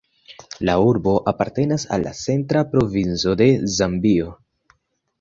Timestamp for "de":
3.45-3.53